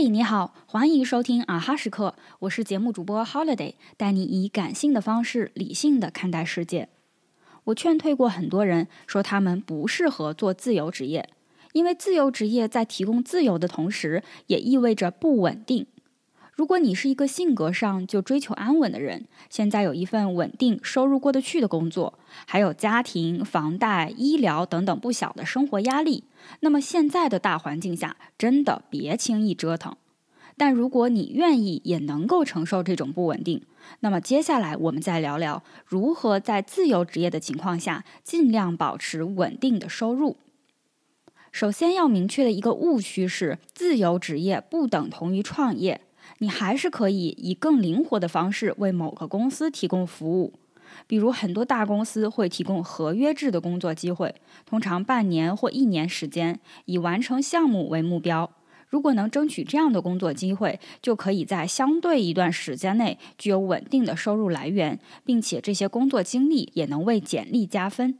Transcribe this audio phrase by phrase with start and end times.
[0.00, 6.88] 嘿，你好，欢迎收听啊哈时刻，我是节目主播 Holiday，带你以感性的方式理性的看待世界。
[7.64, 11.28] 我劝退过很多人，说他们不适合做自由职业，
[11.72, 15.88] 因为自由职业在提供自由的同时，也意味着不稳定。
[16.58, 26.24] 如果你是一个性格上就追求安稳的人，现在有一份稳定、收入过得去的工作，还有家庭、房贷、医疗等等不小的生活压力，
[26.58, 29.96] 那么现在的大环境下，真的别轻易折腾。
[30.56, 33.62] 但如果你愿意也能够承受这种不稳定，
[34.00, 40.36] 那么接下来我们再聊聊如何在自由职业的情况下尽量保持稳定的收入。
[41.52, 46.00] 首先要明确的一个误区是，自由职业不等同于创业。
[46.38, 50.52] 你还是可以以更灵活的方式为某个公司提供服务，
[51.06, 58.50] 比如很多大公司会提供合约制的工作机会，通常半年或一年时间，以完成项目为目标。
[58.88, 68.18] 如果能争取这样的工作机会，就可以在相对一段时间内具有稳定的收入来源，并且这些工作经历也能为简历加分。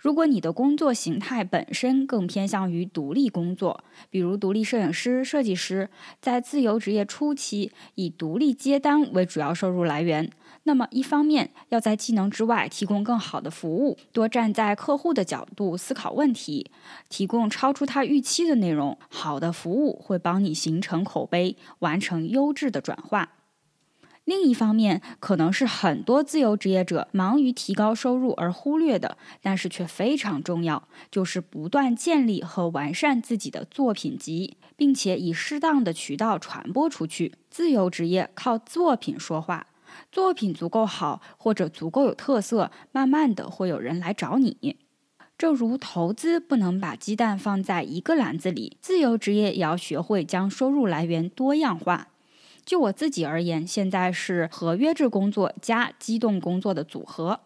[0.00, 5.90] 如果你的工作形态本身更偏向于独立工作，比如独立摄影师、设计师，
[6.22, 10.30] 在自由职业初期以独立接单为主要收入来源，
[10.62, 16.70] 那么一方面要在技能之外提供更好的服务，多站在客户的角度思考问题，
[17.10, 23.28] 提供超出他预期的内容，好的服务会帮你形成口碑，完成优质的转化。
[24.24, 37.34] 另一方面，可能是很多自由职业者忙于提高收入而忽略的，但是却非常重要，就是不断建立和完善自己的作品集，并且以适当的渠道传播出去。
[37.50, 39.66] 自由职业靠作品说话，
[40.12, 44.76] 作品足够好或者足够有特色，慢慢的会有人来找你。
[45.36, 52.09] 正如投资不能把鸡蛋放在一个篮子里，自由职业也要学会将收入来源多样化。
[52.70, 57.40] 就我自己而言，现在是合约制工作加机动工作的组合。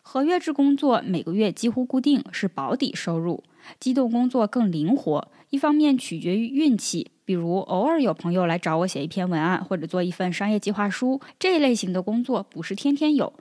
[0.00, 3.42] 合约制工作每个月几乎固定，是保底收入；
[3.80, 13.32] 机动工作更灵活，一方面取决于运气，比如偶尔有朋友来找我写一篇文案或者做一份商业计划书，这一类型的工作不是天天有；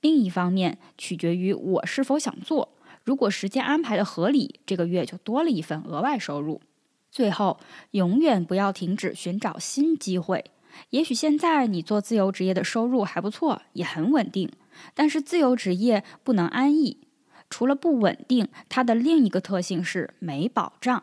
[0.00, 2.68] 另一方面取决于我是否想做，
[3.02, 6.60] 如果时间安排的合理，这个月就多了一份额外收入。
[7.10, 7.58] 最后，
[7.90, 10.44] 永远不要停止寻找新机会。
[10.90, 14.50] 也许现在你做自由职业的收入还不错，也很稳定，
[14.94, 16.98] 但是自由职业不能安逸。
[17.48, 21.02] 除了不稳定，它的另一个特性是没保障。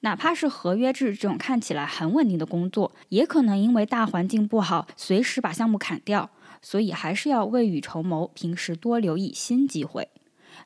[0.00, 6.30] 哪怕是合约制这种看起来很稳定的工作，也可能因为大环境不好，随时把项目砍掉。
[6.60, 10.08] 所以还是要未雨绸缪，平时多留意新机会。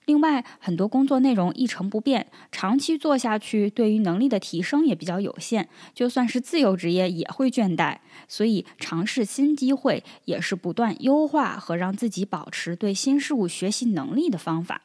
[0.07, 5.69] 另外，很多工作内容一成不变，长期做下去，对于能力的提升也比较有限。
[5.95, 7.99] 就算是自由职业，也会倦怠。
[8.29, 14.83] 所以，尝试新机会也是不断优化和让自己保持对新事物学习能力的方法。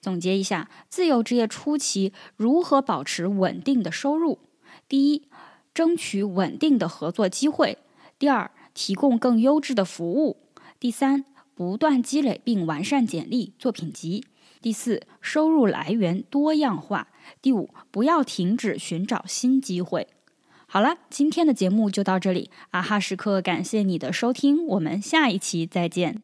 [0.00, 4.38] 总结一下，自由职业初期如何保持稳定的收入：
[4.88, 5.28] 第一，
[5.74, 7.76] 争取稳定的合作机会；
[8.18, 10.38] 第二，提供更优质的服务；
[10.80, 14.24] 第三，不断积累并完善简历作品集。
[14.60, 17.08] 第四，收入来源多样化。
[17.40, 20.08] 第五，不要停止寻找新机会。
[20.66, 22.50] 好了，今天的节目就到这里。
[22.70, 26.22] 啊哈时刻，感谢你的收听，我们下一期再见。